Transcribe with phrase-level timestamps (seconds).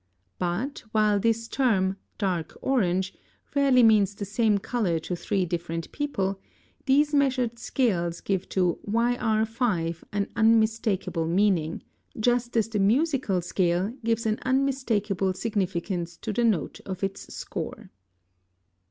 [0.39, 3.13] But, while this term "dark orange"
[3.55, 6.39] rarely means the same color to three different people,
[6.87, 11.83] these measured scales give to YR5 an unmistakable meaning,
[12.19, 17.91] just as the musical scale gives an unmistakable significance to the notes of its score.